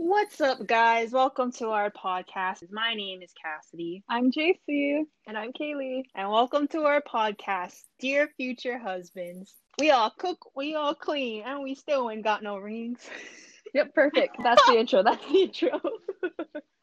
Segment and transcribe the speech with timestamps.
[0.00, 1.10] What's up, guys?
[1.10, 2.62] Welcome to our podcast.
[2.70, 4.04] My name is Cassidy.
[4.08, 5.02] I'm JC.
[5.26, 6.04] And I'm Kaylee.
[6.14, 9.56] And welcome to our podcast, Dear Future Husbands.
[9.80, 13.00] We all cook, we all clean, and we still ain't got no rings.
[13.74, 14.36] Yep, perfect.
[14.40, 15.02] That's the intro.
[15.02, 15.80] That's the intro.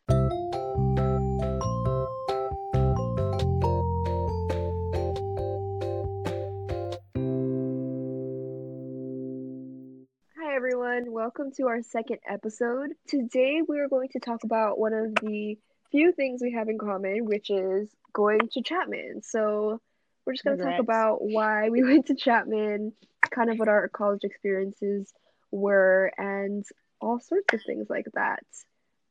[11.16, 12.91] Welcome to our second episode.
[13.07, 15.58] Today, we are going to talk about one of the
[15.89, 19.22] few things we have in common, which is going to Chapman.
[19.23, 19.80] So,
[20.25, 22.91] we're just going to talk about why we went to Chapman,
[23.31, 25.13] kind of what our college experiences
[25.52, 26.66] were, and
[26.99, 28.44] all sorts of things like that.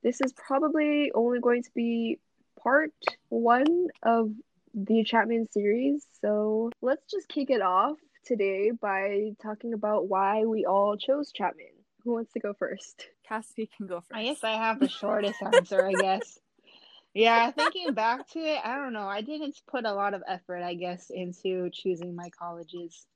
[0.02, 2.19] This is probably only going to be
[2.62, 2.91] part
[3.30, 4.30] one of
[4.75, 6.06] the Chapman series.
[6.20, 11.73] So let's just kick it off today by talking about why we all chose Chapman.
[12.04, 13.08] Who wants to go first?
[13.28, 14.12] Cassidy can go first.
[14.12, 16.38] I guess I have the shortest answer, I guess.
[17.14, 19.08] Yeah, thinking back to it, I don't know.
[19.08, 23.06] I didn't put a lot of effort, I guess, into choosing my colleges.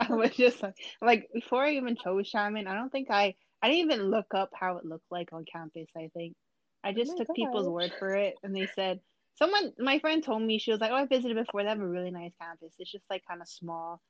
[0.00, 3.68] I was just like, like before I even chose Chapman, I don't think I, I
[3.68, 5.88] didn't even look up how it looked like on campus.
[5.96, 6.34] I think
[6.82, 9.00] I oh just my took people's word for it, and they said
[9.36, 11.62] someone, my friend told me she was like, "Oh, I visited before.
[11.62, 12.74] They have a really nice campus.
[12.78, 14.00] It's just like kind of small."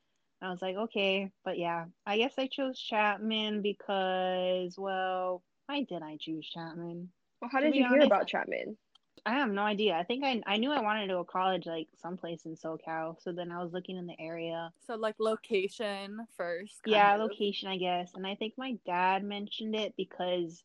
[0.43, 5.85] And I was like, "Okay," but yeah, I guess I chose Chapman because, well, why
[5.85, 7.13] did I choose Chapman?
[7.41, 8.77] Well, how did be you hear about Chapman?
[9.25, 9.95] I have no idea.
[9.95, 13.23] I think I I knew I wanted to go to college like someplace in SoCal.
[13.23, 14.73] So then I was looking in the area.
[14.85, 16.81] So like location first.
[16.85, 17.21] Yeah, of.
[17.21, 18.13] location, I guess.
[18.15, 20.65] And I think my dad mentioned it because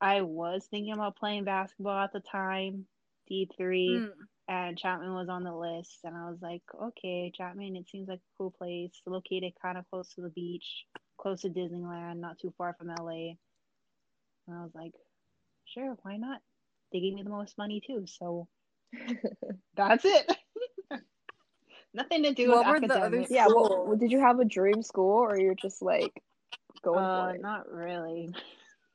[0.00, 2.86] I was thinking about playing basketball at the time,
[3.30, 4.10] D3, Mm.
[4.48, 6.00] and Chapman was on the list.
[6.04, 9.88] And I was like, okay, Chapman, it seems like a cool place, located kind of
[9.90, 10.86] close to the beach,
[11.18, 13.36] close to Disneyland, not too far from LA.
[14.48, 14.92] And I was like,
[15.66, 16.40] sure, why not?
[16.92, 18.48] They gave me the most money too, so
[19.76, 20.36] that's it.
[21.94, 23.30] Nothing to do What with were the other academics.
[23.30, 23.96] Yeah, well, Cool.
[23.96, 26.12] did you have a dream school or you're just like
[26.82, 27.40] going Uh, for it?
[27.40, 28.34] not really.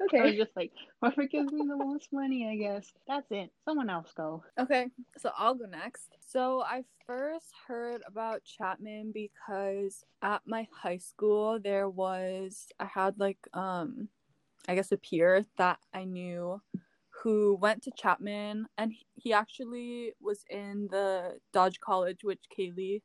[0.00, 0.36] I was okay.
[0.36, 2.92] just like, whoever gives me the most money, I guess.
[3.06, 3.50] That's it.
[3.64, 4.44] Someone else go.
[4.58, 4.86] Okay,
[5.16, 6.16] so I'll go next.
[6.20, 13.18] So I first heard about Chapman because at my high school there was I had
[13.18, 14.08] like um
[14.68, 16.60] I guess a peer that I knew
[17.22, 23.00] who went to Chapman and he actually was in the Dodge College which Kaylee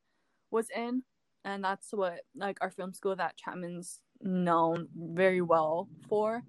[0.51, 1.03] was in
[1.45, 6.43] and that's what like our film school that Chapman's known very well for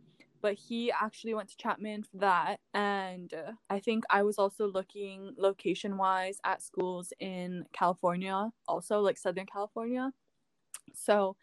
[0.44, 2.60] but he actually went to Chapman for that.
[2.74, 3.32] And
[3.70, 9.46] I think I was also looking location wise at schools in California, also like Southern
[9.46, 10.12] California.
[10.92, 11.36] So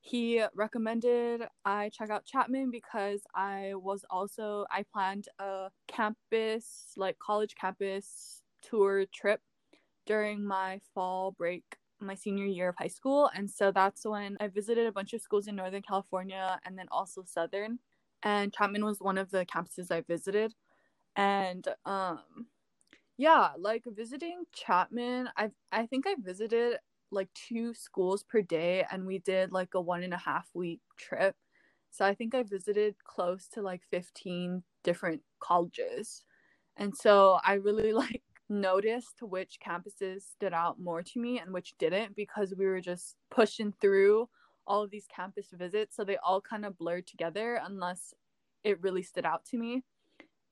[0.00, 7.16] he recommended I check out Chapman because I was also, I planned a campus, like
[7.20, 9.40] college campus tour trip
[10.04, 11.62] during my fall break
[12.00, 15.20] my senior year of high school and so that's when i visited a bunch of
[15.20, 17.78] schools in northern california and then also southern
[18.22, 20.54] and Chapman was one of the campuses I visited.
[21.16, 22.48] And um
[23.16, 26.78] yeah, like visiting Chapman, I I think I visited
[27.10, 30.80] like two schools per day and we did like a one and a half week
[30.98, 31.36] trip.
[31.90, 36.24] So I think I visited close to like 15 different colleges.
[36.76, 41.74] And so I really like noticed which campuses stood out more to me and which
[41.78, 44.28] didn't because we were just pushing through
[44.68, 48.14] all of these campus visits so they all kind of blurred together unless
[48.62, 49.82] it really stood out to me.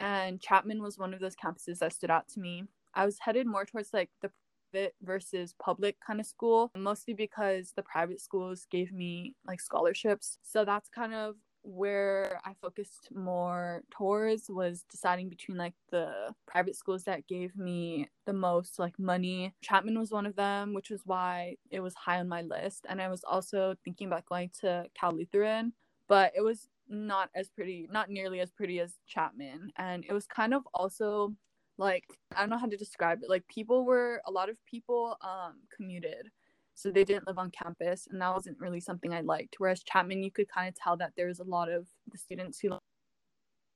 [0.01, 2.65] And chapman was one of those campuses that stood out to me.
[2.95, 4.31] I was headed more towards like the
[4.73, 10.39] private versus public kind of school mostly because the private schools gave me like scholarships.
[10.43, 16.77] So that's kind of where i focused more towards was deciding between like the private
[16.77, 19.53] schools that gave me the most like money.
[19.63, 22.87] Chapman was one of them which was why it was high on my list.
[22.89, 25.73] And i was also thinking about going to cal lutheran
[26.09, 29.73] but it was not as pretty not nearly as pretty as chapman.
[29.77, 31.35] And it was kind of also
[31.79, 32.05] like
[32.35, 33.29] i don't know how to describe it.
[33.29, 36.31] Like people were a lot of people um commuted
[36.77, 39.57] so they didn't live on campus and that wasn't really something i liked.
[39.59, 42.61] Whereas chapman you could kind of tell that there was a lot of the students
[42.61, 42.79] who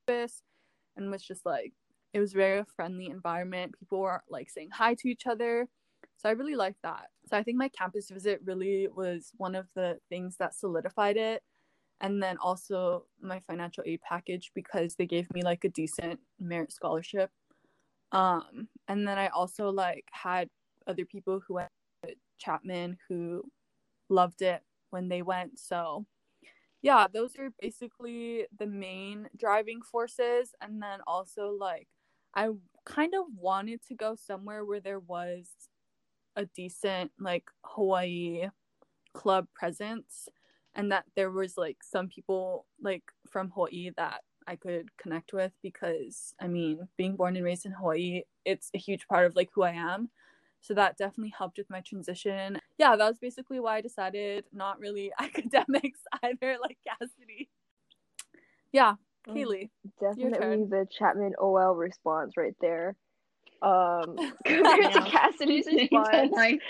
[0.06, 0.42] campus
[0.96, 1.72] and was just like
[2.12, 3.74] it was very friendly environment.
[3.78, 5.66] People were like saying hi to each other.
[6.18, 7.06] So i really liked that.
[7.26, 11.42] So i think my campus visit really was one of the things that solidified it.
[12.02, 16.70] And then also my financial aid package because they gave me like a decent merit
[16.70, 17.30] scholarship.
[18.12, 20.48] Um and then i also like had
[20.86, 21.70] other people who went
[22.38, 23.44] chapman who
[24.08, 26.06] loved it when they went so
[26.82, 30.54] yeah, those are basically the main driving forces.
[30.60, 31.88] And then also, like,
[32.34, 32.48] I
[32.86, 35.50] kind of wanted to go somewhere where there was
[36.36, 38.48] a decent, like, Hawaii
[39.14, 40.28] club presence
[40.74, 45.52] and that there was, like, some people, like, from Hawaii that I could connect with
[45.62, 49.50] because, I mean, being born and raised in Hawaii, it's a huge part of, like,
[49.54, 50.10] who I am.
[50.60, 52.58] So that definitely helped with my transition.
[52.78, 57.48] Yeah, that was basically why I decided not really academics either, like Cassidy.
[58.72, 58.94] Yeah,
[59.28, 59.70] Mm, Kaylee.
[60.00, 60.70] Definitely turn.
[60.70, 62.96] the Chapman OL response right there.
[63.62, 64.16] Um,
[64.46, 66.32] compared to Cassidy's response.
[66.32, 66.60] like,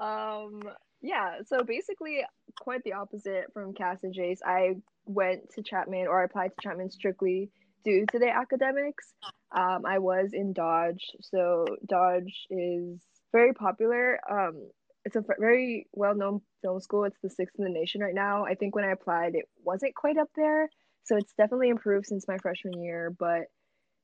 [0.00, 0.62] um,
[1.02, 2.24] yeah, so basically
[2.60, 4.38] quite the opposite from Cass and Jace.
[4.44, 7.50] I went to Chapman or I applied to Chapman strictly
[7.84, 9.12] due to the academics.
[9.56, 13.00] Um, I was in Dodge, so Dodge is
[13.32, 14.18] very popular.
[14.30, 14.70] Um,
[15.04, 17.04] it's a very well-known film school.
[17.04, 18.44] It's the sixth in the nation right now.
[18.44, 20.68] I think when I applied, it wasn't quite up there,
[21.04, 23.42] so it's definitely improved since my freshman year, but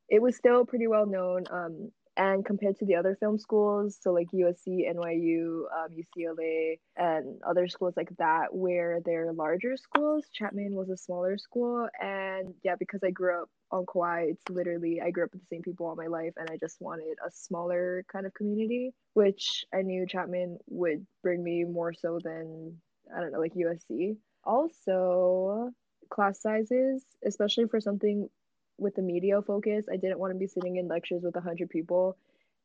[0.08, 1.44] it was still pretty well known.
[1.50, 7.41] Um, and compared to the other film schools, so like USC, NYU, um, UCLA, and
[7.49, 11.88] other schools like that, where they're larger schools, Chapman was a smaller school.
[12.03, 15.47] And yeah, because I grew up on Kauai, it's literally I grew up with the
[15.47, 19.65] same people all my life, and I just wanted a smaller kind of community, which
[19.73, 22.76] I knew Chapman would bring me more so than
[23.17, 24.17] I don't know, like USC.
[24.44, 25.70] Also,
[26.11, 28.29] class sizes, especially for something
[28.78, 32.16] with the media focus, I didn't want to be sitting in lectures with 100 people.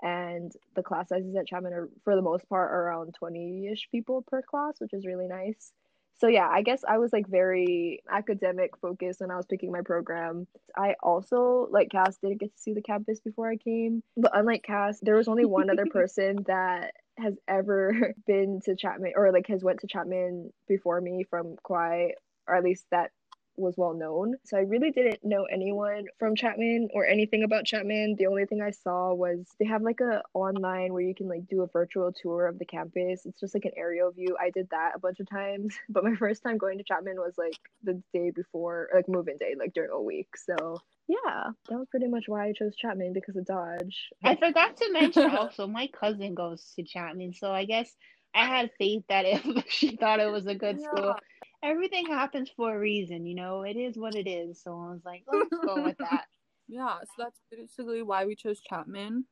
[0.01, 4.21] And the class sizes at Chapman are, for the most part, around 20 ish people
[4.21, 5.71] per class, which is really nice.
[6.19, 9.81] So, yeah, I guess I was like very academic focused when I was picking my
[9.81, 10.48] program.
[10.75, 14.04] I also, like Cass, didn't get to see the campus before I came.
[14.16, 19.13] But unlike Cass, there was only one other person that has ever been to Chapman
[19.16, 22.09] or like has went to Chapman before me from Kauai,
[22.48, 23.12] or at least that
[23.56, 24.36] was well known.
[24.46, 28.16] So I really didn't know anyone from Chapman or anything about Chapman.
[28.18, 31.48] The only thing I saw was they have like a online where you can like
[31.48, 33.26] do a virtual tour of the campus.
[33.26, 34.36] It's just like an aerial view.
[34.40, 37.34] I did that a bunch of times, but my first time going to Chapman was
[37.38, 40.30] like the day before, like move-in day, like during a week.
[40.38, 44.10] So yeah, that was pretty much why I chose Chapman because of Dodge.
[44.24, 47.94] I forgot to mention also, my cousin goes to Chapman, so I guess
[48.34, 51.16] I had faith that if she thought it was a good school,
[51.63, 53.62] everything happens for a reason, you know.
[53.63, 54.62] It is what it is.
[54.62, 56.25] So I was like, let's go with that.
[56.68, 59.25] Yeah, so that's basically why we chose Chapman.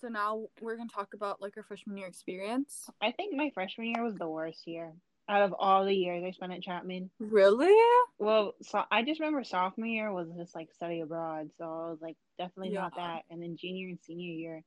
[0.00, 2.88] So now we're gonna talk about like our freshman year experience.
[3.02, 4.92] I think my freshman year was the worst year
[5.30, 7.08] out of all the years I spent at Chapman.
[7.20, 7.72] Really?
[8.18, 11.98] Well, so I just remember sophomore year was just like study abroad, so I was
[12.02, 13.22] like definitely not that.
[13.30, 14.64] And then junior and senior year,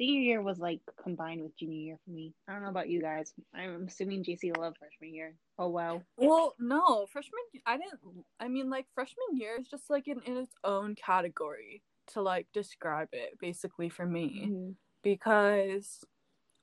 [0.00, 2.32] senior year was like combined with junior year for me.
[2.48, 3.34] I don't know about you guys.
[3.54, 5.34] I'm assuming JC loved freshman year.
[5.58, 6.02] Oh wow.
[6.16, 7.40] Well, no, freshman.
[7.66, 8.00] I didn't.
[8.40, 11.82] I mean, like freshman year is just like in, in its own category
[12.14, 14.46] to like describe it, basically for me.
[14.48, 14.74] Mhm.
[15.02, 16.02] because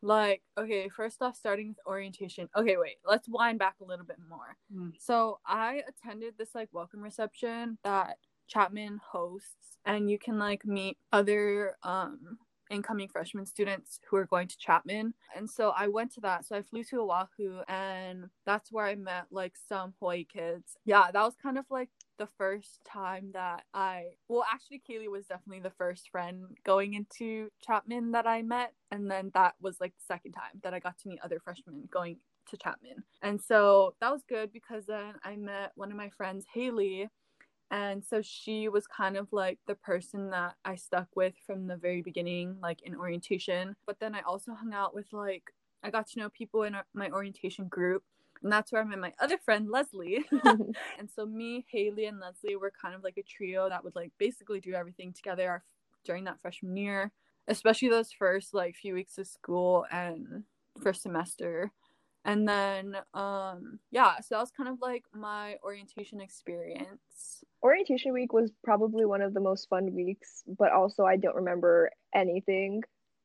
[0.04, 4.19] like okay first off starting with orientation okay wait let's wind back a little bit
[4.30, 4.92] more Mm.
[5.00, 8.18] so i attended this like welcome reception that
[8.48, 12.38] chapman hosts and you can like meet other um
[12.69, 15.13] incoming freshman students who are going to chapman.
[15.35, 16.45] And so i went to that.
[16.45, 20.77] So i flew to oahu and that's where i met like some hawaii kids.
[20.85, 25.25] Yeah that was kind of like the first time that I well actually Kaylee was
[25.25, 28.74] definitely the first friend going into Chapman that I met.
[28.91, 31.88] And then that was like the second time that I got to meet other freshmen
[31.91, 32.17] going
[32.50, 33.03] to Chapman.
[33.21, 37.07] And so that was good because then I met one of my friends Haley
[37.69, 41.75] and so she was kind of like the person that I stuck with from the
[41.75, 43.75] very beginning like in orientation.
[43.86, 45.43] But then I also hung out with like
[45.83, 48.03] I got to know people in my orientation group.
[48.43, 50.25] And that's where I met my other friend Leslie.
[51.00, 54.12] And so me, Haley, and Leslie were kind of like a trio that would like
[54.17, 55.63] basically do everything together our,
[56.05, 57.12] during that freshman year,
[57.47, 60.43] especially those first like few weeks of school and
[60.81, 61.71] first semester.
[62.27, 67.43] And then um yeah, so that was kind of like my orientation experience.
[67.63, 71.89] Orientation week was probably one of the most fun weeks, but also I don't remember
[72.13, 72.84] anything.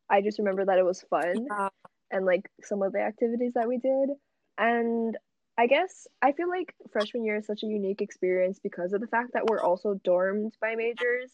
[0.09, 1.69] I just remember that it was fun Yeah.
[2.13, 4.11] and like some of the activities that we did.
[4.57, 5.19] And
[5.59, 9.07] I guess I feel like freshman year is such a unique experience because of the
[9.09, 11.31] fact that we're also dormed by majors.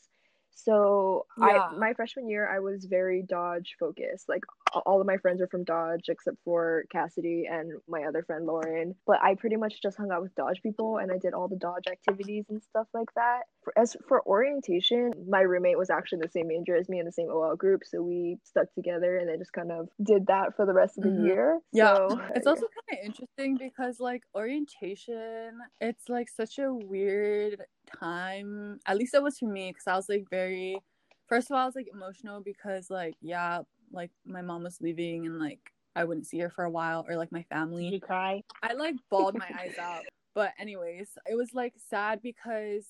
[0.61, 1.45] So Yeah.
[1.45, 4.29] I my freshman year I was very Dodge focused.
[4.29, 4.43] Like
[4.85, 8.97] all of my friends were from Dodge except for Cassidy and my other friend Lauren.
[9.07, 11.57] But I pretty much just hung out with Dodge people and I did all the
[11.57, 13.43] Dodge activities and stuff like that.
[13.63, 17.13] For, as for orientation, my roommate was actually the same major as me in the
[17.13, 20.67] same OL group, so we stuck together and I just kind of did that for
[20.67, 21.13] the rest of the Mhm.
[21.13, 21.61] year.
[21.73, 27.65] Yeah, So, it's also kind of interesting because like orientation, it's like such a weird
[27.99, 28.81] time.
[28.87, 30.83] At least it was for me because I was like very.
[31.29, 35.27] First of all, I was like emotional because like yeah, like my mom was leaving
[35.27, 37.91] and like I wouldn't see her for a while or like my Did family.
[37.93, 38.43] you cry?
[38.63, 40.05] I like bawled my eyes out.
[40.35, 42.87] But anyways, it was like sad because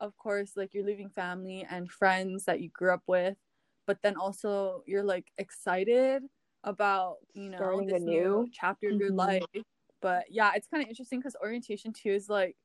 [0.00, 3.36] of course like you're leaving family and friends that you grew up with,
[3.86, 6.22] but then also you're like excited
[6.64, 9.16] about, you know, Starting this new chapter of your Mhm.
[9.16, 9.44] life.
[10.00, 12.56] But yeah, it's kind of interesting cuz orientation too is like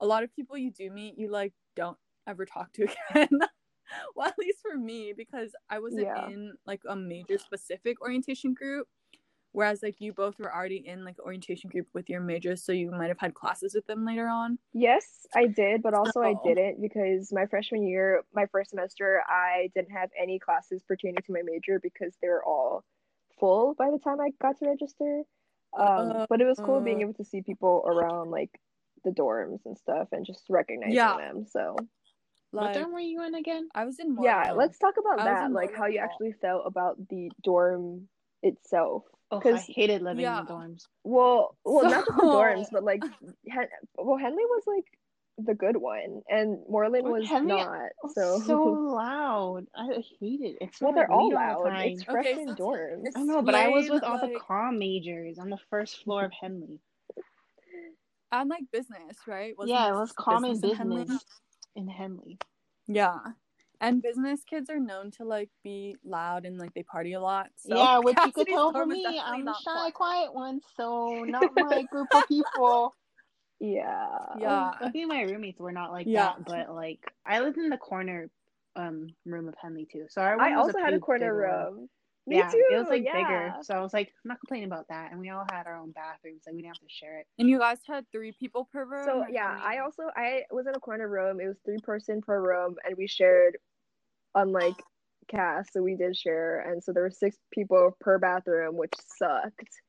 [0.00, 3.28] a lot of people you do meet you like don't ever talk to again.
[4.14, 6.28] well, at least for me because I wasn't Yeah.
[6.28, 8.88] in like a major specific orientation group
[9.52, 12.90] whereas like you both were already in like orientation group with your majors so you
[12.90, 16.82] might have had classes with them later on Yes, I did, but also I didn't
[16.82, 21.40] because my freshman year, my first semester, I didn't have any classes pertaining to my
[21.42, 22.84] major because they were all
[23.40, 25.22] full by the time I got to register.
[25.78, 27.00] Um, but it was cool being Uh.
[27.02, 28.50] able to see people around like
[29.06, 31.16] the dorms and stuff and just recognizing Yeah.
[31.16, 31.46] them.
[31.48, 31.76] So
[32.50, 33.68] what dorm were you in again?
[33.74, 36.62] i was in yeah, let's talk about I that, in like how you actually felt
[36.66, 38.08] about the dorm
[38.42, 39.04] itself.
[39.30, 40.40] Oh, I 'Cause- hated living Yeah.
[40.40, 40.82] in the dorms.
[41.04, 43.02] Well, well, not just the dorms, but like,
[43.48, 44.84] Hen- well, Henley was like
[45.38, 47.12] the good one, and Morlan What?
[47.20, 47.90] was Henley- not.
[48.04, 48.62] Oh, So, so
[49.02, 49.66] loud.
[49.76, 50.56] I hate it.
[50.60, 51.64] It's well, so they're all loud.
[51.64, 51.88] time.
[51.90, 53.08] It's Okay, freshman so dorms.
[53.16, 56.02] I know, but I was with explain, all the like- comm majors on the first
[56.04, 56.78] floor of Henley.
[58.32, 61.06] And like business right Wasn't yeah, it was common in Henley?
[61.76, 62.38] in Henley.
[62.88, 63.18] yeah
[63.80, 67.48] and business kids are known to like be loud and like they party a lot
[67.56, 69.20] so yeah, which you could Cassidy's tell dorm from me.
[69.24, 69.94] I'm the shy, quiet.
[69.94, 72.94] quiet one, so not my group of people.
[73.60, 74.18] Yeah.
[74.34, 76.14] yeah Luckily, my roommates were not like Yeah.
[76.14, 78.30] that, but like I lived in the corner
[78.76, 80.06] um room of Henley too.
[80.08, 81.68] So our I room was also had a corner bigger one.
[81.68, 81.88] room.
[82.26, 82.64] Me yeah, too.
[82.72, 83.12] it was like yeah.
[83.12, 83.54] bigger.
[83.62, 85.12] So I was like, I'm not complaining about that.
[85.12, 87.26] And we all had our own bathrooms, like we didn't have to share it.
[87.38, 89.56] and you guys had three people per room So yeah.
[89.62, 91.40] I also I was in a corner room.
[91.40, 93.58] It was three person per room, and we shared,
[94.34, 94.82] unlike
[95.28, 99.80] cast, so we did share, and so there were six people per bathroom, which sucked.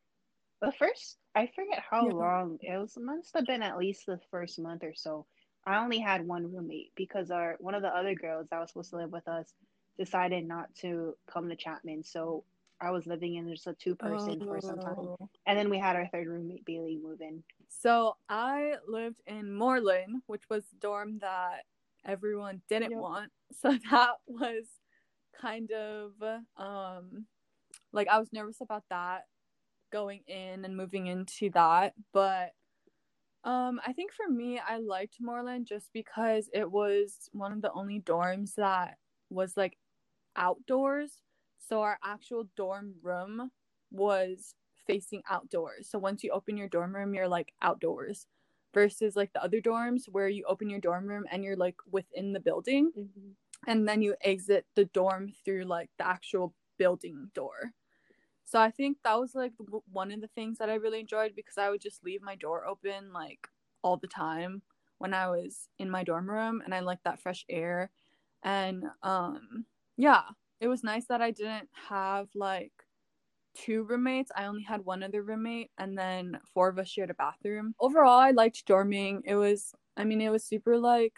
[0.61, 2.13] The first, I forget how Yeah.
[2.13, 2.97] long it was.
[2.97, 5.25] Must have been at least the first month or so.
[5.65, 8.89] I only had one roommate because our one of the other girls that was supposed
[8.91, 9.53] to live with us
[9.97, 12.03] decided not to come to Chapman.
[12.03, 12.43] So
[12.79, 15.29] I was living in just a two person for some time, Oh.
[15.47, 17.43] and then we had our third roommate Bailey move in.
[17.69, 21.63] So I lived in Morlan, which was the dorm that
[22.05, 22.99] everyone didn't Yep.
[23.01, 23.31] want.
[23.61, 24.65] So that was
[25.41, 26.11] kind of
[26.57, 27.25] um
[27.93, 29.23] like I was nervous about that
[29.91, 32.51] going in and moving into that, but
[33.43, 37.71] um I think for me I liked Morlan just because it was one of the
[37.71, 38.97] only dorms that
[39.29, 39.77] was like
[40.37, 41.21] outdoors.
[41.59, 43.51] So our actual dorm room
[43.91, 44.55] was
[44.87, 45.89] facing outdoors.
[45.89, 48.27] So once you open your dorm room, you're like outdoors
[48.73, 52.33] versus like the other dorms where you open your dorm room and you're like within
[52.33, 52.91] the building
[53.67, 57.73] and then you exit the dorm through like the actual building door.
[58.45, 59.53] So I think that was like
[59.91, 62.65] one of the things that I really enjoyed because I would just leave my door
[62.65, 63.47] open like
[63.83, 64.61] all the time
[64.99, 67.91] when I was in my dorm room and I liked that fresh air.
[68.43, 69.65] And um
[69.97, 70.21] yeah,
[70.61, 72.71] it was nice that I didn't have like
[73.55, 74.31] two roommates.
[74.35, 77.73] I only had one other roommate and then four of us shared a bathroom.
[77.79, 79.21] Overall, I liked dorming.
[79.25, 81.13] It was I mean, it was super like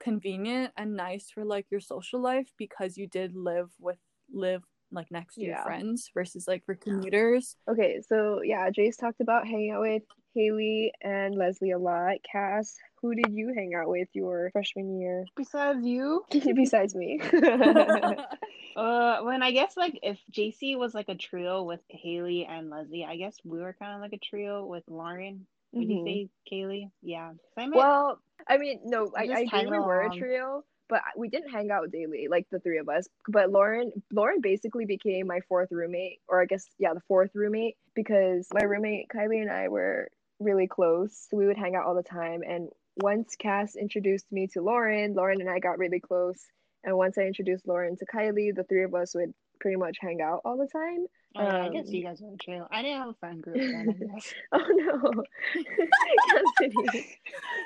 [0.00, 3.98] convenient and nice for like your social life because you did live with
[4.32, 7.56] live like next to your friends versus like for commuters.
[7.68, 10.02] Okay, so yeah, Jace talked about hanging out with
[10.34, 12.16] Haley and Leslie a lot.
[12.30, 17.20] Cass, who did you hang out with your freshman year Besides you, besides me?
[18.76, 23.06] uh, when I guess like if JC was like a trio with Haley and Leslie,
[23.08, 25.46] I guess we were kind of like a trio with Lauren.
[25.78, 26.04] Would you Mhm.
[26.04, 26.90] say Kaylee?
[27.02, 27.32] Yeah.
[27.58, 31.28] I met Well, I mean, no, I, I agree we were a trio, but we
[31.28, 33.08] didn't hang out daily, like the three of us.
[33.28, 37.76] But Lauren, Lauren basically became my fourth roommate, or I guess yeah, the fourth roommate,
[37.94, 40.08] because my roommate Kylie and I were
[40.40, 42.42] really close, so we would hang out all the time.
[42.42, 46.38] And once Cass introduced me to Lauren, Lauren and I got really close.
[46.84, 50.22] And once I introduced Lauren to Kylie, the three of us would pretty much hang
[50.22, 51.06] out all the time.
[51.36, 52.66] Oh, yeah, I guess Um, you guys were trio.
[52.70, 54.10] I didn't have a friend group then.
[54.52, 55.24] Oh no,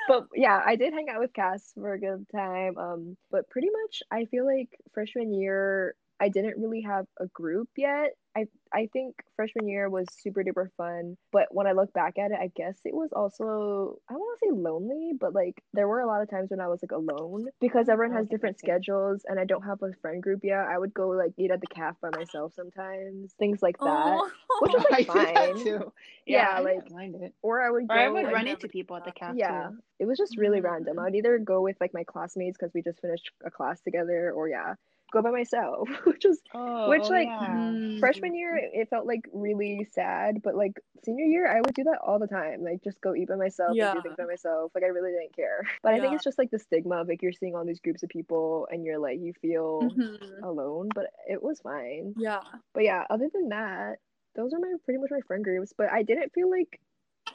[0.08, 2.76] but yeah, I did hang out with Cass for a good time.
[2.76, 7.68] Um, but pretty much, I feel like freshman year, I didn't really have a group
[7.76, 8.10] yet.
[8.36, 12.32] I I think freshman year was super duper fun, but when I look back at
[12.32, 15.86] it, I guess it was also I don't want to say lonely, but like there
[15.86, 19.22] were a lot of times when I was like alone because everyone has different schedules
[19.28, 20.66] and I don't have a friend group yet.
[20.68, 24.30] I would go like eat at the caf by myself sometimes, things like that, Oh.
[24.62, 25.64] which was like I did that fine.
[25.64, 25.92] too.
[26.26, 27.34] Yeah, I like- mind it.
[27.42, 27.94] Or I would go.
[27.94, 29.38] Or I would like, run into people at the cafe.
[29.38, 30.98] yeah, it was just really random.
[30.98, 34.32] I would either go with like my classmates because we just finished a class together,
[34.32, 34.74] or yeah,
[35.12, 37.40] go by myself, which was Oh, Which, oh, like, yeah.
[37.48, 37.98] Mm.
[38.00, 40.72] freshman year it felt like really sad but like
[41.04, 43.70] senior year i would do that all the time like just go eat by myself
[43.70, 43.94] and Yeah.
[43.94, 46.50] do things by myself like i really didn't care but i think it's just like
[46.50, 49.32] the stigma of like you're seeing all these groups of people and you're like you
[49.40, 50.42] feel Mhm.
[50.42, 52.40] alone but it was fine Yeah.
[52.74, 53.96] but yeah other than that
[54.34, 56.80] those are my pretty much my friend groups but i didn't feel like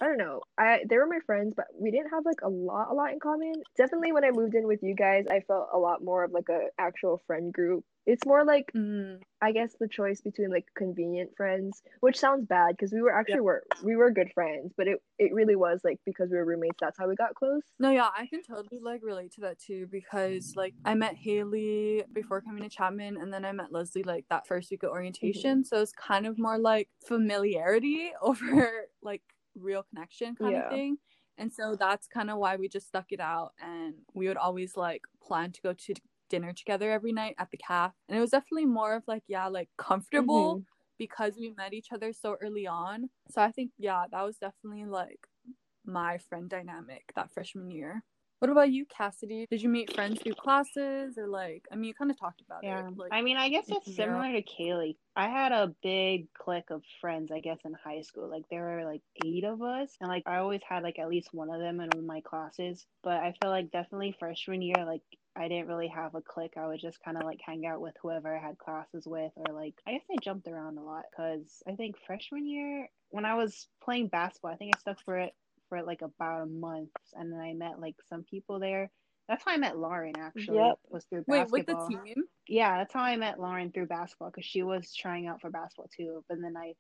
[0.02, 0.42] I don't know.
[0.58, 3.20] I they were my friends, but we didn't have like a lot a lot in
[3.20, 3.54] common.
[3.78, 6.50] Definitely when I moved in with you guys, I felt a lot more of like
[6.50, 7.84] a actual friend group.
[8.06, 9.20] It's more like Mm.
[9.42, 13.42] I guess the choice between like convenient friends, which sounds bad because we were actually
[13.42, 16.78] were we were good friends, but it it really was like because we were roommates.
[16.80, 17.62] That's how we got close.
[17.80, 22.04] No, yeah, I can totally like relate to that too because like I met Haley
[22.14, 25.66] before coming to Chapman and then I met Leslie like that first week of orientation.
[25.66, 29.22] So it's kind of more like familiarity over like
[29.56, 30.58] real connection kind Yeah.
[30.58, 30.98] of thing.
[31.38, 34.76] And so that's kind of why we just stuck it out and we would always
[34.76, 35.94] like plan to go to
[36.30, 37.94] dinner together every night at the caf.
[38.08, 40.66] And it was definitely more of like, yeah, like comfortable Mhm.
[40.98, 43.10] because we met each other so early on.
[43.30, 45.28] So I think yeah, that was definitely like
[45.86, 48.04] my friend dynamic that freshman year.
[48.40, 49.48] What about you, Cassidy?
[49.50, 52.64] Did you meet friends through classes or like I mean you kind of talked about
[52.64, 52.88] Yeah.
[52.88, 52.98] it.
[52.98, 54.96] Like I mean, I guess it's similar to Kaylee.
[55.16, 58.30] I had a big clique of friends, I guess, in high school.
[58.30, 61.34] Like there were like eight of us, and like I always had like at least
[61.34, 62.86] one of them in all my classes.
[63.04, 65.04] But I feel like definitely freshman year, like
[65.36, 66.54] I didn't really have a clique.
[66.56, 69.54] I would just kind of like hang out with whoever I had classes with, or
[69.54, 73.36] like I guess I jumped around a lot because I think freshman year when I
[73.36, 75.34] was playing basketball, I think I stuck for it
[75.70, 78.92] for like about a month, and then I met like some people there.
[79.28, 80.58] That's how I met Lauren actually.
[80.58, 80.80] Yep.
[80.90, 81.38] Was through basketball.
[81.38, 82.24] wait, with the team?
[82.48, 85.90] Yeah, that's how I met Lauren through basketball because she was trying out for basketball
[85.96, 86.24] too.
[86.28, 86.74] But then I,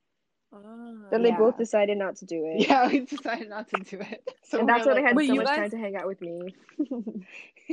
[0.52, 1.06] Oh.
[1.12, 2.68] Then they both decided not to do it.
[2.68, 4.28] yeah, we decided not to do it.
[4.44, 6.08] So and that's we're why they had Wait, so much guys- time to hang out
[6.08, 6.56] with me.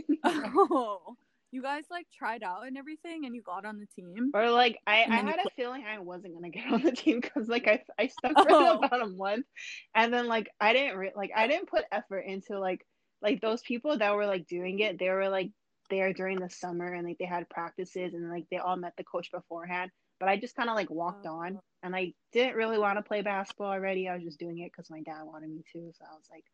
[0.25, 1.17] Oh.
[1.53, 4.31] You guys like tried out and everything and you got on the team?
[4.35, 7.49] Or like I, I had a feeling I wasn't gonna get on the team because
[7.49, 8.79] like I, I stuck for Oh.
[8.79, 9.47] about a month,
[9.95, 12.85] and then like I didn't re- like I didn't put effort into like
[13.23, 14.99] like those people that were like doing it.
[14.99, 15.51] They were like
[15.89, 19.05] there during the summer and like they had practices and like they all met the
[19.05, 19.91] coach beforehand.
[20.19, 21.37] But I just kind of like walked Oh.
[21.37, 24.09] on, and I didn't really want to play basketball already.
[24.09, 25.93] I was just doing it because my dad wanted me to.
[25.95, 26.45] So I was like.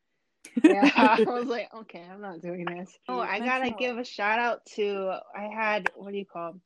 [0.63, 2.97] Yeah, I was like, okay, I'm not doing this.
[3.09, 6.57] Oh, I gotta give a shout out to I had what do you call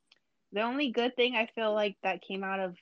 [0.52, 2.76] the only good thing I feel like that came out of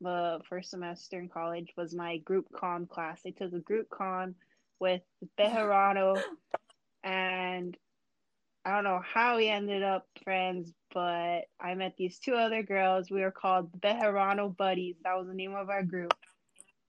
[0.00, 3.20] the first semester in college was my group con class.
[3.26, 4.34] I took a group con
[4.80, 5.02] with
[5.38, 6.20] Bejarano
[7.04, 7.76] and
[8.64, 13.10] I don't know how we ended up friends, but I met these two other girls.
[13.10, 14.96] We were called Bejarano Buddies.
[15.02, 16.14] That was the name of our group.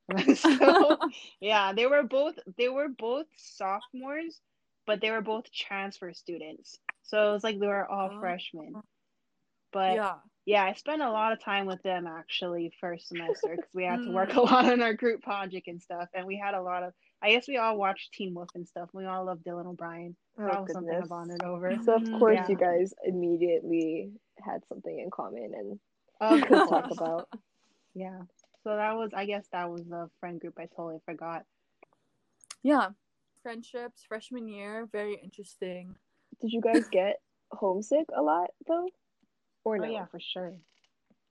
[0.35, 0.97] so
[1.39, 4.39] yeah, they were both they were both sophomores,
[4.85, 6.77] but they were both transfer students.
[7.03, 8.19] So it was like they were all Oh.
[8.19, 8.73] freshmen.
[9.71, 10.15] But yeah.
[10.45, 10.63] yeah.
[10.65, 14.11] I spent a lot of time with them actually first semester because we had to
[14.11, 16.93] work a lot on our group project and stuff, and we had a lot of.
[17.21, 18.89] I guess we all watched Teen Wolf and stuff.
[18.93, 20.15] We all love Dylan O'Brien.
[20.37, 21.09] Oh, that was something I goodness.
[21.09, 21.75] bonded over.
[21.83, 22.47] So of Mm, course yeah.
[22.49, 24.11] you guys immediately
[24.43, 25.79] had something in common and
[26.19, 27.29] Of could talk about.
[27.95, 28.21] Yeah.
[28.63, 31.43] So that was, I guess, that was the friend group I totally forgot.
[32.61, 32.89] Yeah.
[33.41, 35.95] Friendships, freshman year, very interesting.
[36.41, 37.19] Did you guys get
[37.51, 38.87] homesick a lot though?
[39.65, 39.85] Or no?
[39.85, 40.53] Oh yeah, for sure.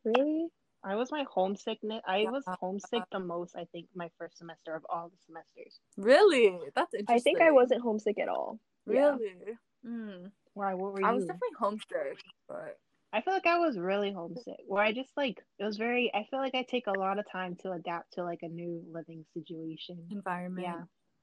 [0.04, 0.48] Really?
[0.84, 2.02] I was my homesickness.
[2.06, 3.54] I was homesick the most.
[3.56, 5.78] I think my first semester of all the semesters.
[5.96, 6.58] Really?
[6.74, 7.16] That's interesting.
[7.16, 8.58] I think I wasn't homesick at all.
[8.90, 9.16] Yeah.
[9.16, 9.58] Really?
[9.86, 10.30] Mm.
[10.54, 10.74] Why?
[10.74, 12.18] What were I was definitely homesick,
[12.48, 12.78] but
[13.12, 14.60] I feel like I was really homesick.
[14.66, 16.10] Where I just like it was very.
[16.14, 18.82] I feel like I take a lot of time to adapt to like a new
[18.90, 19.98] living situation.
[20.10, 20.66] environment.
[20.66, 20.82] Yeah.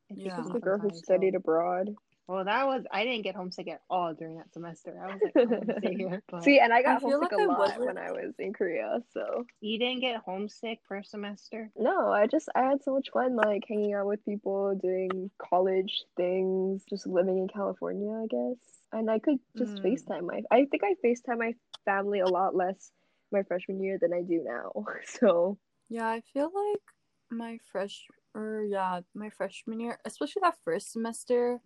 [0.10, 0.54] It takes Yeah.
[0.54, 1.96] The girl who time, so- studied abroad.
[2.28, 2.84] Well, that was.
[2.92, 4.96] I didn't get homesick at all during that semester.
[5.04, 6.22] I was like, I'm gonna stay here.
[6.44, 8.54] See, and I got I homesick like a I lot wasn't- when I was in
[8.54, 9.00] Korea.
[9.16, 11.72] So you didn't get homesick first semester.
[11.76, 16.04] no, I just I had so much fun like hanging out with people, doing college
[16.18, 18.58] things, just living in California, I guess.
[18.92, 19.86] And I could just Mm.
[19.86, 21.56] FaceTime my I think I FaceTime my
[21.90, 22.92] family a lot less
[23.32, 24.72] my freshman year than I do now.
[25.20, 25.58] So
[25.90, 26.82] Yeah, I feel like
[27.32, 31.62] my fresh or yeah, my freshman year, especially that first semester,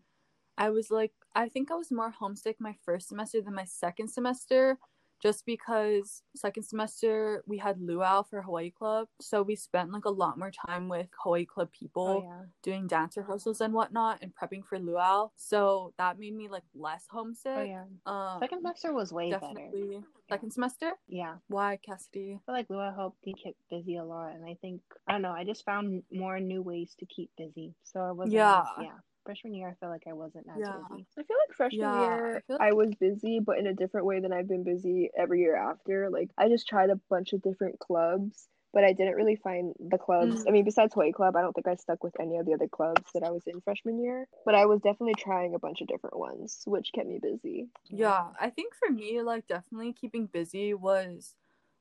[0.57, 4.09] I was like, I think I was more homesick my first semester than my second
[4.09, 4.77] semester,
[5.23, 10.09] just because second semester we had luau for Hawaii Club, so we spent like a
[10.23, 12.45] lot more time with Hawaii Club people Oh yeah.
[12.61, 15.29] doing dance rehearsals and whatnot and prepping for luau.
[15.37, 17.51] So that made me like less homesick.
[17.57, 17.85] Oh yeah.
[18.05, 19.47] Um, Second semester was way better.
[19.47, 20.91] definitely second semester.
[21.07, 21.35] Yeah.
[21.47, 22.33] Why, Cassidy?
[22.35, 25.21] I feel like Luau helped me keep busy a lot, and I think I don't
[25.21, 25.31] know.
[25.31, 28.33] I just found more new ways to keep busy, so I wasn't.
[28.33, 28.61] Yeah.
[28.61, 28.99] as- yeah.
[29.25, 30.81] Freshman year, I feel like I wasn't as Yeah.
[30.89, 31.05] busy.
[31.17, 34.19] I feel like freshman Yeah, I year I was busy, but in a different way
[34.19, 36.09] than I've been busy every year after.
[36.09, 39.97] Like I just tried a bunch of different clubs, but I didn't really find the
[39.97, 40.43] clubs.
[40.43, 40.47] Mm.
[40.47, 42.67] I mean, besides Hawaii Club, I don't think I stuck with any of the other
[42.67, 44.27] clubs that I was in freshman year.
[44.45, 47.67] But I was definitely trying a bunch of different ones, which kept me busy.
[47.89, 51.35] Yeah, I think for me, like definitely keeping busy was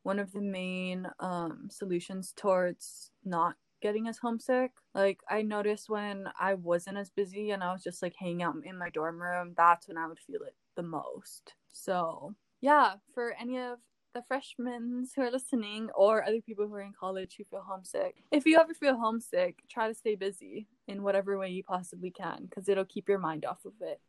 [0.04, 4.70] one of the main um solutions towards not getting as homesick.
[4.94, 8.54] Like I noticed when I wasn't as busy and I was just like hanging out
[8.64, 11.54] in my dorm room, that's when I would feel it the most.
[11.72, 13.78] So yeah, for any of
[14.14, 18.16] the freshmen who are listening or other people who are in college who feel homesick,
[18.30, 22.46] if you ever feel homesick, try to stay busy in whatever way you possibly can
[22.48, 24.00] because it'll keep your mind off of it.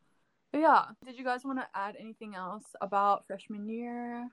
[0.51, 4.29] But yeah, did you guys want to add anything else about freshman year?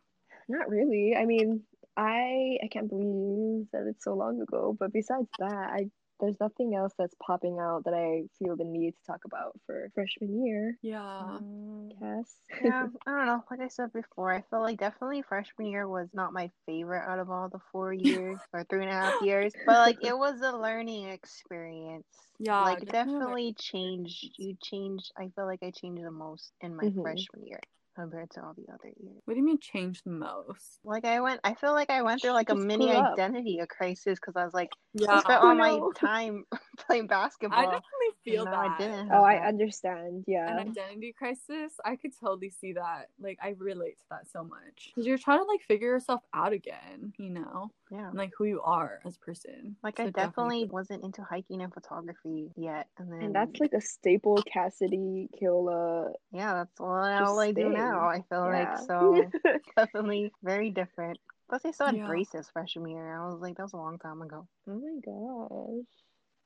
[0.49, 1.17] Not really.
[1.17, 1.63] I mean,
[2.01, 4.77] I I can't believe that it's so long ago.
[4.79, 8.93] But besides that, I there's nothing else that's popping out that I feel the need
[8.93, 10.77] to talk about for freshman year.
[10.83, 11.39] Yeah.
[11.43, 12.35] Mm, Cass.
[12.63, 13.45] yeah, I don't know.
[13.51, 17.19] Like I said before, I feel like definitely freshman year was not my favorite out
[17.19, 20.41] of all the four years or three and a half years, but like it was
[20.43, 22.07] a learning experience.
[22.39, 22.93] Yeah, like definitely.
[22.93, 24.27] definitely changed.
[24.39, 25.13] You changed.
[25.19, 27.03] I feel like I changed the most in my Mhm.
[27.03, 27.61] freshman year
[27.95, 29.21] compared to all the other years.
[29.25, 30.81] What do you mean change the most?
[30.85, 34.19] Like I went, I feel like I went through like a mini identity a crisis
[34.19, 35.13] because I was like, yeah.
[35.13, 36.45] I spent Oh, all my time
[36.79, 37.59] playing basketball.
[37.59, 37.83] I definitely
[38.25, 38.79] feel No, I that.
[38.79, 39.13] didn't.
[39.13, 40.25] Oh, I understand.
[40.27, 41.75] Yeah, An identity crisis.
[41.85, 43.09] I could totally see that.
[43.19, 44.87] Like, I relate to that so much.
[44.87, 47.71] Because you're trying to, like, figure yourself out again, you know?
[47.91, 48.09] Yeah.
[48.09, 49.77] And, like, who you are as a person.
[49.83, 53.59] Like So I definitely feel- wasn't into hiking and photography yet, and then And that's
[53.61, 56.13] like a staple Cassidy Kiola.
[56.33, 58.09] yeah, that's all, all I do now.
[58.09, 59.25] I feel like so
[59.77, 61.19] definitely very different.
[61.49, 62.07] Plus, I still had Yeah.
[62.07, 63.21] braces freshman year.
[63.21, 64.47] I was like, that was a long time ago.
[64.69, 65.87] oh my gosh.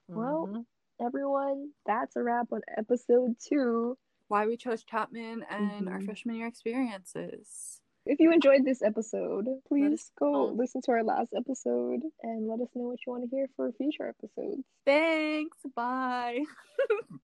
[0.09, 0.67] Well, Mhm.
[1.05, 3.99] everyone, that's a wrap on episode two.
[4.29, 6.05] Why we chose Chapman and our Mhm.
[6.07, 7.81] freshman year experiences.
[8.07, 10.45] If you enjoyed this episode, please go know.
[10.55, 13.73] listen to our last episode and let us know what you want to hear for
[13.73, 14.63] future episodes.
[14.85, 15.57] Thanks.
[15.75, 16.45] Bye.